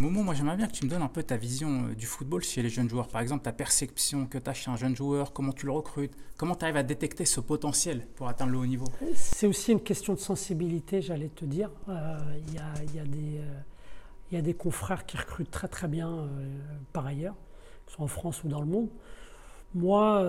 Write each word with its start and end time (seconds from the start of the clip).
Momo, 0.00 0.22
moi 0.22 0.32
j'aimerais 0.32 0.56
bien 0.56 0.66
que 0.66 0.72
tu 0.72 0.86
me 0.86 0.90
donnes 0.90 1.02
un 1.02 1.08
peu 1.08 1.22
ta 1.22 1.36
vision 1.36 1.84
euh, 1.84 1.94
du 1.94 2.06
football 2.06 2.42
chez 2.42 2.62
les 2.62 2.70
jeunes 2.70 2.88
joueurs. 2.88 3.08
Par 3.08 3.20
exemple, 3.20 3.42
ta 3.42 3.52
perception 3.52 4.24
que 4.24 4.38
tu 4.38 4.48
as 4.48 4.54
chez 4.54 4.70
un 4.70 4.76
jeune 4.76 4.96
joueur, 4.96 5.34
comment 5.34 5.52
tu 5.52 5.66
le 5.66 5.72
recrutes, 5.72 6.14
comment 6.38 6.54
tu 6.54 6.64
arrives 6.64 6.78
à 6.78 6.82
détecter 6.82 7.26
ce 7.26 7.38
potentiel 7.38 8.06
pour 8.16 8.26
atteindre 8.26 8.52
le 8.52 8.56
haut 8.56 8.66
niveau? 8.66 8.86
C'est 9.14 9.46
aussi 9.46 9.72
une 9.72 9.82
question 9.82 10.14
de 10.14 10.18
sensibilité, 10.18 11.02
j'allais 11.02 11.28
te 11.28 11.44
dire. 11.44 11.70
Euh, 11.90 12.18
il 12.48 12.54
y, 12.54 12.58
a, 12.98 13.04
des, 13.04 13.42
y, 14.32 14.36
a, 14.38 14.40
des 14.40 14.54
confrères 14.54 15.04
qui 15.04 15.18
recrutent 15.18 15.50
très 15.50 15.68
très 15.68 15.86
bien 15.86 16.30
par 16.94 17.04
ailleurs, 17.04 17.34
que 17.84 17.92
ce 17.92 17.96
soit 17.96 18.04
en 18.06 18.08
France 18.08 18.42
ou 18.42 18.48
dans 18.48 18.60
le 18.60 18.66
monde. 18.66 18.88
Moi, 19.74 20.20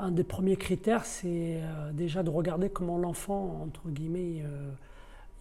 un 0.00 0.12
des 0.12 0.22
premiers 0.22 0.56
critères, 0.56 1.04
c'est 1.04 1.60
déjà 1.92 2.22
de 2.22 2.30
regarder 2.30 2.70
comment 2.70 2.98
l'enfant, 2.98 3.62
entre 3.64 3.88
guillemets, 3.88 4.44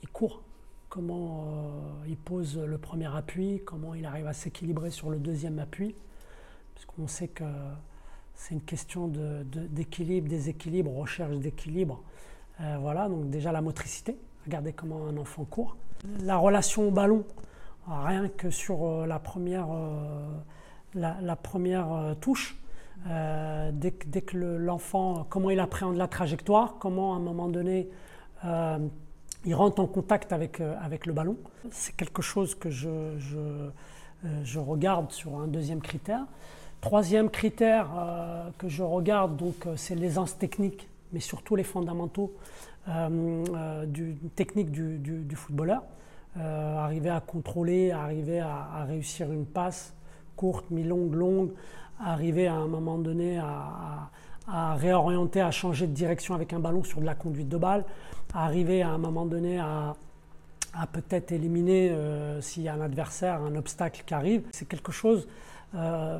il 0.02 0.10
court 0.10 0.42
comment 0.90 1.46
euh, 1.48 2.08
il 2.08 2.18
pose 2.18 2.58
le 2.58 2.78
premier 2.78 3.14
appui, 3.16 3.62
comment 3.66 3.94
il 3.94 4.06
arrive 4.06 4.28
à 4.28 4.34
s'équilibrer 4.34 4.92
sur 4.92 5.10
le 5.10 5.18
deuxième 5.18 5.60
appui, 5.60 5.96
puisqu'on 6.76 7.08
sait 7.08 7.28
que 7.28 7.44
c'est 8.36 8.54
une 8.54 8.62
question 8.62 9.08
d'équilibre, 9.08 10.30
déséquilibre, 10.30 10.92
recherche 10.92 11.38
d'équilibre. 11.38 12.02
Euh, 12.62 12.78
voilà, 12.80 13.10
donc 13.10 13.30
déjà 13.30 13.52
la 13.52 13.62
motricité, 13.62 14.18
regardez 14.46 14.74
comment 14.74 15.08
un 15.08 15.18
enfant 15.18 15.46
court. 15.46 15.78
La 16.22 16.38
relation 16.38 16.88
au 16.88 16.92
ballon, 16.92 17.26
rien 17.88 18.30
que 18.30 18.50
sur 18.50 18.86
euh, 18.86 19.06
la 19.06 19.20
première, 19.20 19.68
la, 20.94 21.36
première 21.36 22.16
touche, 22.22 22.58
dès, 23.06 23.94
dès, 24.06 24.22
que 24.22 24.38
l'enfant, 24.38 25.26
comment 25.30 25.50
il 25.50 25.60
appréhende 25.60 25.98
la 25.98 26.08
trajectoire, 26.08 26.76
comment 26.80 27.14
à 27.14 27.18
un 27.18 27.22
moment 27.22 27.48
donné 27.48 27.90
il 29.46 29.56
rentre 29.56 29.82
en 29.82 29.88
contact 29.88 30.34
avec, 30.34 30.60
euh, 30.60 30.76
avec 30.82 31.06
le 31.06 31.14
ballon. 31.14 31.38
C'est 31.72 31.96
quelque 31.96 32.22
chose 32.22 32.56
que 32.56 32.70
je, 32.70 33.18
je, 33.18 33.38
euh, 34.26 34.62
regarde 34.62 35.12
sur 35.12 35.40
un 35.40 35.48
deuxième 35.48 35.82
critère. 35.82 36.26
Troisième 36.82 37.30
critère 37.30 37.90
euh, 37.98 38.50
que 38.58 38.68
je 38.68 38.84
regarde, 38.84 39.38
donc, 39.38 39.68
c'est 39.76 39.96
l'aisance 39.96 40.38
technique, 40.38 40.88
mais 41.14 41.20
surtout 41.20 41.56
les 41.56 41.64
fondamentaux 41.64 42.34
du 43.88 44.16
technique 44.38 44.72
du, 44.72 44.98
du, 44.98 45.36
footballeur. 45.36 45.84
arriver 46.38 47.10
à 47.10 47.20
contrôler, 47.20 47.92
arriver 47.92 48.40
à, 48.40 48.86
réussir 48.88 49.30
une 49.30 49.46
passe 49.46 49.94
courte, 50.38 50.72
mi-longue, 50.72 51.14
longue, 51.14 51.52
arriver 52.00 52.48
à 52.48 52.54
un 52.54 52.68
moment 52.68 52.98
donné 52.98 53.40
à 53.40 54.10
réorienter, 54.48 55.42
à 55.42 55.52
changer 55.52 55.88
de 55.88 55.94
direction 55.94 56.34
avec 56.34 56.54
un 56.54 56.60
ballon 56.60 56.84
sur 56.84 57.02
de 57.02 57.06
la 57.06 57.16
conduite 57.16 57.50
de 57.50 57.58
balle, 57.58 57.84
à 58.34 58.46
arriver 58.46 58.82
à 58.82 58.90
un 58.90 58.98
moment 58.98 59.26
donné 59.26 59.60
à, 59.60 59.96
peut-être 60.92 61.32
éliminer 61.32 61.90
euh, 61.90 62.40
s'il 62.40 62.62
y 62.62 62.70
a 62.70 62.74
un 62.74 62.82
adversaire, 62.82 63.42
un 63.42 63.56
obstacle 63.56 64.04
qui 64.06 64.14
arrive. 64.14 64.44
C'est 64.52 64.68
quelque 64.68 64.92
chose 64.92 65.28
euh, 65.76 66.20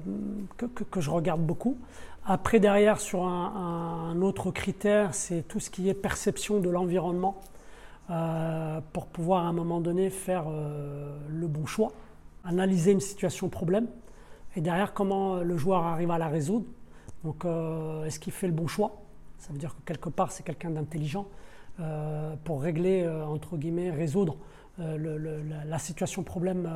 que, 0.58 1.00
je 1.00 1.12
regarde 1.12 1.42
beaucoup. 1.42 1.78
Après, 2.26 2.60
derrière, 2.60 3.00
sur 3.00 3.24
un, 3.24 4.20
autre 4.22 4.50
critère, 4.50 5.14
c'est 5.14 5.48
tout 5.48 5.60
ce 5.60 5.70
qui 5.70 5.90
est 5.90 5.94
perception 5.94 6.60
de 6.60 6.70
l'environnement 6.70 7.40
euh, 8.10 8.80
pour 8.94 9.06
pouvoir 9.06 9.46
à 9.46 9.48
un 9.48 9.54
moment 9.54 9.80
donné 9.80 10.10
faire 10.10 10.46
le 11.30 11.48
bon 11.48 11.68
choix, 11.68 11.92
analyser 12.44 12.92
une 12.92 13.00
situation 13.00 13.50
problème 13.50 13.88
et 14.56 14.62
derrière 14.62 14.94
comment 14.94 15.36
le 15.36 15.56
joueur 15.56 15.84
arrive 15.84 16.10
à 16.10 16.18
la 16.18 16.28
résoudre 16.28 16.66
donc, 17.24 17.46
euh, 17.46 18.06
est-ce 18.06 18.20
qu'il 18.20 18.34
fait 18.34 18.48
le 18.48 18.54
bon 18.54 18.68
choix? 18.68 19.02
Ça 19.38 19.52
veut 19.52 19.60
dire 19.60 19.76
que 19.76 19.82
quelque 19.86 20.10
part, 20.10 20.32
c'est 20.32 20.44
quelqu'un 20.44 20.72
d'intelligent 20.72 21.28
euh, 21.80 22.36
pour 22.44 22.62
régler, 22.62 23.04
euh, 23.04 23.26
entre 23.26 23.58
guillemets, 23.58 23.92
résoudre 23.92 24.38
la, 24.80 25.80
situation 25.80 26.22
problème, 26.22 26.70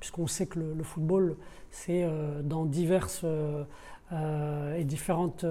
puisqu'on 0.00 0.26
sait 0.26 0.46
que 0.46 0.58
le, 0.58 0.82
football, 0.82 1.36
c'est 1.70 2.04
dans 2.42 2.64
diverses 2.64 3.24
et 4.10 4.82
différentes 4.82 5.46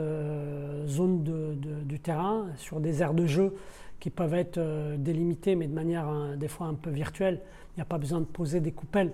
zones 0.88 1.24
du 1.24 2.00
terrain, 2.02 2.48
sur 2.58 2.82
des 2.82 3.02
aires 3.02 3.14
de 3.14 3.26
jeu 3.26 3.56
qui 4.02 4.10
peuvent 4.10 4.34
être 4.34 4.60
délimitées, 4.98 5.56
mais 5.56 5.68
de 5.68 5.74
manière 5.74 6.36
des 6.36 6.50
fois 6.50 6.68
un 6.68 6.74
peu 6.74 6.90
virtuelle. 6.90 7.40
Il 7.72 7.80
n'y 7.80 7.84
a 7.84 7.86
pas 7.86 7.98
besoin 7.98 8.20
de 8.20 8.26
poser 8.26 8.60
des 8.60 8.74
coupelles. 8.74 9.14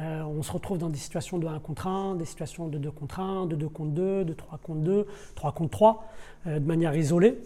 Euh, 0.00 0.22
on 0.22 0.42
se 0.42 0.52
retrouve 0.52 0.78
dans 0.78 0.90
des 0.90 0.98
situations 0.98 1.38
de 1.38 1.46
1 1.46 1.58
contre 1.58 1.86
1, 1.86 2.14
des 2.14 2.24
situations 2.24 2.68
de 2.68 2.78
2 2.78 2.90
contre 2.90 3.20
1, 3.20 3.46
de 3.46 3.56
2 3.56 3.68
contre 3.68 3.90
2, 3.90 4.24
de 4.24 4.32
3 4.32 4.58
contre 4.58 4.80
2, 4.80 5.06
3 5.34 5.52
contre 5.52 5.70
3, 5.70 6.04
euh, 6.46 6.58
de 6.60 6.66
manière 6.66 6.94
isolée. 6.94 7.38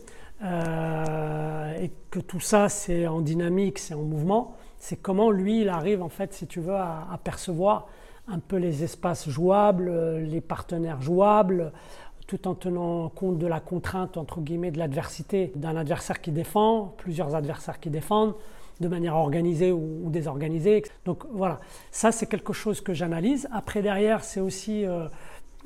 Euh, 0.42 1.78
et 1.80 1.92
que 2.10 2.18
tout 2.18 2.40
ça, 2.40 2.68
c'est 2.68 3.06
en 3.06 3.20
dynamique, 3.20 3.78
c'est 3.78 3.94
en 3.94 4.02
mouvement. 4.02 4.56
C'est 4.78 4.96
comment 4.96 5.30
lui, 5.30 5.62
il 5.62 5.68
arrive, 5.68 6.02
en 6.02 6.08
fait, 6.08 6.34
si 6.34 6.46
tu 6.46 6.60
veux, 6.60 6.74
à, 6.74 7.18
percevoir 7.22 7.86
un 8.28 8.38
peu 8.38 8.56
les 8.56 8.82
espaces 8.82 9.28
jouables, 9.28 9.90
les 10.18 10.40
partenaires 10.40 11.00
jouables, 11.00 11.72
tout 12.26 12.48
en 12.48 12.54
tenant 12.54 13.08
compte 13.08 13.38
de 13.38 13.46
la 13.46 13.60
contrainte, 13.60 14.16
entre 14.16 14.40
guillemets, 14.40 14.72
de 14.72 14.78
l'adversité 14.78 15.52
d'un 15.54 15.76
adversaire 15.76 16.20
qui 16.20 16.32
défend, 16.32 16.94
plusieurs 16.98 17.34
adversaires 17.34 17.78
qui 17.78 17.90
défendent 17.90 18.34
de 18.80 18.88
manière 18.88 19.16
organisée 19.16 19.72
ou, 19.72 20.10
désorganisée. 20.10 20.82
Donc 21.04 21.24
voilà, 21.32 21.60
ça 21.90 22.12
c'est 22.12 22.26
quelque 22.26 22.52
chose 22.52 22.80
que 22.80 22.92
j'analyse. 22.92 23.48
Après 23.52 23.82
derrière, 23.82 24.24
c'est 24.24 24.40
aussi 24.40 24.84
euh, 24.84 25.06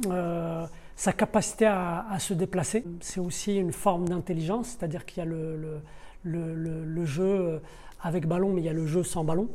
euh, 0.06 0.66
sa 0.96 1.12
capacité 1.12 1.66
à, 1.66 2.16
se 2.18 2.34
déplacer. 2.34 2.84
C'est 3.00 3.20
aussi 3.20 3.56
une 3.56 3.72
forme 3.72 4.08
d'intelligence, 4.08 4.68
c'est-à-dire 4.68 5.04
qu'il 5.04 5.18
y 5.18 5.26
a 5.26 5.28
le, 5.28 7.04
jeu 7.04 7.24
euh, 7.24 7.58
avec 8.02 8.26
ballon, 8.26 8.52
mais 8.52 8.60
il 8.60 8.64
y 8.64 8.70
a 8.70 8.74
le 8.74 8.86
jeu 8.86 9.02
sans 9.02 9.24
ballon. 9.24 9.48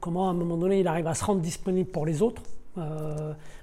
Comment 0.00 0.28
à 0.28 0.32
un 0.32 0.34
moment 0.34 0.56
donné 0.56 0.80
il 0.80 0.88
arrive 0.88 1.06
à 1.06 1.14
se 1.14 1.24
rendre 1.24 1.40
disponible 1.40 1.90
pour 1.90 2.04
les 2.04 2.22
autres. 2.22 2.42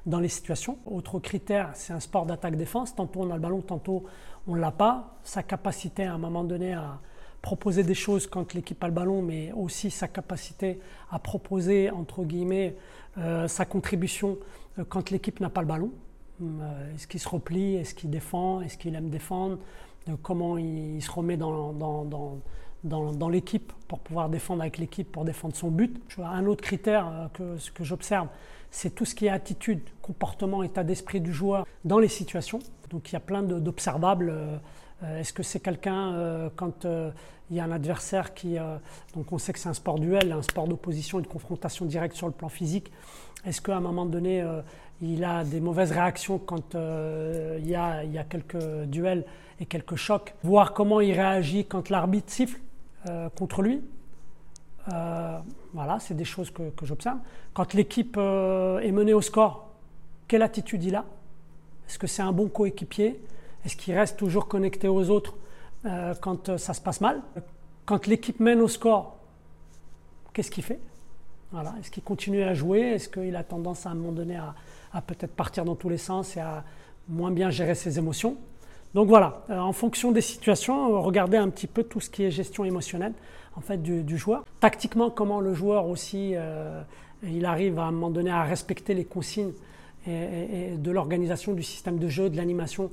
dans 0.05 0.19
les 0.19 0.27
situations. 0.27 0.77
Autre 0.85 1.19
critère, 1.19 1.69
c'est 1.73 1.93
un 1.93 2.01
sport 2.01 2.25
d'attaque-défense. 2.25 2.95
Tantôt 2.95 3.21
on 3.21 3.31
a 3.31 3.35
le 3.35 3.39
ballon, 3.39 3.61
tantôt 3.61 4.03
on 4.47 4.55
ne 4.55 4.59
l'a 4.59 4.71
pas. 4.71 5.17
Sa 5.23 5.41
capacité 5.41 6.03
à 6.03 6.13
un 6.13 6.17
moment 6.17 6.43
donné 6.43 6.73
à, 6.73 6.99
proposer 7.45 7.83
des 7.83 7.93
choses 7.93 8.25
quand 8.25 8.55
l'équipe 8.55 8.83
a 8.83 8.87
le 8.87 8.93
ballon, 8.93 9.21
mais 9.21 9.51
aussi 9.51 9.91
sa 9.91 10.07
capacité 10.07 10.79
à 11.11 11.19
proposer, 11.19 11.91
entre 11.91 12.23
guillemets, 12.23 12.75
euh, 13.19 13.47
sa 13.47 13.65
contribution 13.65 14.39
euh, 14.79 14.83
quand 14.89 15.11
l'équipe 15.11 15.39
n'a 15.39 15.51
pas 15.51 15.61
le 15.61 15.67
ballon. 15.67 15.91
Euh, 16.41 16.95
est-ce 16.95 17.05
qu'il 17.05 17.19
se 17.19 17.29
replie 17.29 17.75
Est-ce 17.75 17.93
qu'il 17.93 18.09
défend 18.09 18.61
Est-ce 18.61 18.79
qu'il 18.79 18.95
aime 18.95 19.11
défendre 19.11 19.59
Comment 20.23 20.57
il, 20.57 20.99
se 21.03 21.11
remet 21.11 21.37
dans, 21.37 21.71
dans, 21.71 22.39
dans, 22.83 23.11
dans 23.13 23.29
l'équipe 23.29 23.71
pour 23.87 23.99
pouvoir 23.99 24.29
défendre 24.29 24.61
avec 24.61 24.79
l'équipe, 24.79 25.11
pour 25.11 25.23
défendre 25.23 25.55
son 25.55 25.69
but. 25.69 26.01
Un 26.17 26.47
autre 26.47 26.63
critère 26.63 27.29
que, 27.35 27.57
que 27.73 27.83
j'observe, 27.83 28.27
c'est 28.71 28.95
tout 28.95 29.05
ce 29.05 29.13
qui 29.13 29.27
est 29.27 29.29
attitude, 29.29 29.81
comportement, 30.01 30.63
état 30.63 30.83
d'esprit 30.83 31.21
du 31.21 31.31
joueur 31.31 31.67
dans 31.85 31.99
les 31.99 32.07
situations. 32.07 32.59
Donc 32.89 33.11
il 33.11 33.13
y 33.13 33.17
a 33.17 33.19
plein 33.19 33.43
d'observables. 33.43 34.33
Est-ce 35.03 35.33
que 35.33 35.43
c'est 35.43 35.59
quelqu'un, 35.59 36.49
quand 36.55 36.85
il 37.49 37.57
y 37.57 37.59
a 37.59 37.63
un 37.63 37.71
adversaire 37.71 38.33
qui. 38.33 38.57
Euh, 38.57 38.77
donc 39.15 39.31
on 39.31 39.37
sait 39.37 39.53
que 39.53 39.59
c'est 39.59 39.69
un 39.69 39.73
sport 39.73 39.99
duel, 39.99 40.31
un 40.31 40.41
sport 40.41 40.67
d'opposition, 40.67 41.19
une 41.19 41.27
confrontation 41.27 41.85
directe 41.85 42.15
sur 42.15 42.27
le 42.27 42.33
plan 42.33 42.49
physique. 42.49 42.91
Est-ce 43.45 43.61
qu'à 43.61 43.77
un 43.77 43.81
moment 43.81 44.05
donné, 44.05 44.41
euh, 44.41 44.61
il 45.01 45.23
a 45.23 45.43
des 45.43 45.59
mauvaises 45.59 45.91
réactions 45.91 46.39
quand 46.39 46.75
euh, 46.75 47.59
il, 47.61 47.69
y 47.69 47.75
a, 47.75 48.23
quelques 48.23 48.85
duels 48.85 49.25
et 49.59 49.65
quelques 49.65 49.95
chocs? 49.95 50.33
Voir 50.43 50.73
comment 50.73 51.01
il 51.01 51.13
réagit 51.13 51.65
quand 51.65 51.89
l'arbitre 51.89 52.31
siffle 52.31 52.59
contre 53.35 53.61
lui. 53.61 53.83
voilà, 54.87 55.99
c'est 55.99 56.15
des 56.15 56.25
choses 56.25 56.49
que 56.49 56.85
j'observe. 56.85 57.19
Quand 57.53 57.75
l'équipe 57.75 58.17
est 58.17 58.91
menée 58.91 59.13
au 59.13 59.21
score, 59.21 59.69
quelle 60.27 60.41
attitude 60.41 60.83
il 60.83 60.95
a? 60.95 61.05
Est-ce 61.87 61.99
que 61.99 62.07
c'est 62.07 62.23
un 62.23 62.31
bon 62.31 62.47
coéquipier? 62.47 63.19
Est-ce 63.65 63.75
qu'il 63.75 63.95
reste 63.95 64.17
toujours 64.17 64.47
connecté 64.47 64.87
aux 64.87 65.09
autres 65.09 65.33
euh, 65.85 66.13
quand 66.21 66.49
euh, 66.49 66.57
ça 66.57 66.73
se 66.73 66.81
passe 66.81 67.01
mal? 67.01 67.21
Quand 67.85 68.05
l'équipe 68.07 68.39
mène 68.39 68.61
au 68.61 68.67
score, 68.67 69.17
qu'est-ce 70.33 70.51
qu'il 70.51 70.63
fait? 70.63 70.79
Voilà. 71.51 71.73
Est-ce 71.79 71.89
qu'il 71.89 72.03
continue 72.03 72.43
à 72.43 72.53
jouer? 72.53 72.81
Est-ce 72.81 73.09
qu'il 73.09 73.35
a 73.35 73.43
tendance 73.43 73.85
à 73.85 73.89
un 73.89 73.95
moment 73.95 74.11
donné 74.11 74.37
à, 74.37 75.01
peut-être 75.01 75.33
partir 75.33 75.65
dans 75.65 75.75
tous 75.75 75.89
les 75.89 75.97
sens 75.97 76.37
et 76.37 76.39
à 76.39 76.63
moins 77.09 77.31
bien 77.31 77.49
gérer 77.49 77.75
ses 77.75 77.97
émotions? 77.97 78.37
Donc 78.93 79.09
voilà, 79.09 79.43
euh, 79.49 79.59
en 79.59 79.73
fonction 79.73 80.11
des 80.11 80.21
situations, 80.21 81.01
regardez 81.01 81.37
un 81.37 81.49
petit 81.49 81.67
peu 81.67 81.83
tout 81.83 81.99
ce 81.99 82.09
qui 82.09 82.23
est 82.23 82.31
gestion 82.31 82.65
émotionnelle 82.65 83.13
en 83.55 83.61
fait, 83.61 83.81
du, 83.81 84.17
joueur. 84.17 84.43
Tactiquement, 84.59 85.09
comment 85.09 85.39
le 85.39 85.53
joueur 85.53 85.87
aussi, 85.87 86.33
il 87.23 87.45
arrive 87.45 87.79
à 87.79 87.83
un 87.83 87.91
moment 87.91 88.09
donné 88.09 88.29
à 88.29 88.43
respecter 88.43 88.93
les 88.93 89.05
consignes 89.05 89.53
et, 90.07 90.77
de 90.77 90.91
l'organisation 90.91 91.53
du 91.53 91.63
système 91.63 91.99
de 91.99 92.07
jeu, 92.07 92.29
de 92.29 92.37
l'animation 92.37 92.91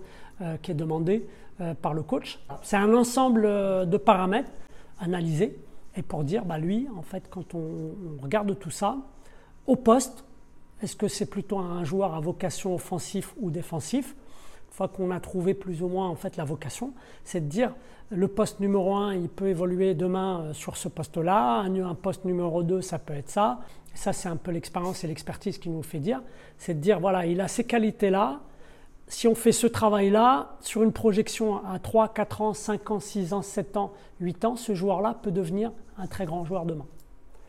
qui 0.62 0.70
est 0.70 0.74
demandée. 0.74 1.26
Euh, 1.62 1.74
par 1.74 1.92
le 1.92 2.02
coach. 2.02 2.40
C'est 2.62 2.76
un 2.76 2.94
ensemble 2.94 3.44
euh, 3.44 3.84
de 3.84 3.98
paramètres 3.98 4.50
analysés 4.98 5.58
et 5.94 6.00
pour 6.02 6.24
dire, 6.24 6.46
bah 6.46 6.56
lui, 6.56 6.88
en 6.96 7.02
fait, 7.02 7.24
quand 7.28 7.54
on, 7.54 7.92
regarde 8.22 8.58
tout 8.58 8.70
ça, 8.70 8.96
au 9.66 9.76
poste, 9.76 10.24
est-ce 10.82 10.96
que 10.96 11.08
c'est 11.08 11.26
plutôt 11.26 11.58
un 11.58 11.84
joueur 11.84 12.14
à 12.14 12.20
vocation 12.20 12.74
offensif 12.74 13.34
ou 13.38 13.50
défensif 13.50 14.16
une 14.72 14.76
fois 14.76 14.88
qu'on 14.88 15.10
a 15.10 15.20
trouvé 15.20 15.52
plus 15.52 15.82
ou 15.82 15.88
moins 15.88 16.08
en 16.08 16.14
fait 16.14 16.38
la 16.38 16.44
vocation, 16.44 16.94
c'est 17.24 17.40
de 17.40 17.46
dire 17.46 17.74
le 18.08 18.26
poste 18.26 18.58
numéro 18.58 18.94
1, 18.94 19.16
il 19.16 19.28
peut 19.28 19.48
évoluer 19.48 19.92
demain 19.92 20.40
euh, 20.40 20.52
sur 20.54 20.78
ce 20.78 20.88
poste-là, 20.88 21.60
un, 21.60 21.94
poste 21.94 22.24
numéro 22.24 22.62
2, 22.62 22.80
ça 22.80 22.98
peut 22.98 23.12
être 23.12 23.28
ça. 23.28 23.60
Ça, 23.92 24.14
c'est 24.14 24.30
un 24.30 24.36
peu 24.36 24.50
l'expérience 24.50 25.04
et 25.04 25.08
l'expertise 25.08 25.58
qui 25.58 25.68
nous 25.68 25.82
fait 25.82 25.98
dire, 25.98 26.22
c'est 26.56 26.72
de 26.72 26.80
dire, 26.80 27.00
voilà, 27.00 27.26
il 27.26 27.42
a 27.42 27.48
ces 27.48 27.64
qualités-là, 27.64 28.40
si 29.08 29.28
on 29.28 29.34
fait 29.34 29.52
ce 29.52 29.66
travail-là, 29.66 30.56
sur 30.60 30.82
une 30.82 30.92
projection 30.92 31.62
à 31.66 31.78
3, 31.78 32.08
4 32.08 32.40
ans, 32.40 32.54
5 32.54 32.90
ans, 32.92 33.00
6 33.00 33.34
ans, 33.34 33.42
7 33.42 33.76
ans, 33.76 33.92
8 34.20 34.44
ans, 34.46 34.56
ce 34.56 34.74
joueur-là 34.74 35.18
peut 35.22 35.32
devenir 35.32 35.70
un 35.98 36.06
très 36.06 36.24
grand 36.24 36.46
joueur 36.46 36.64
demain. 36.64 36.86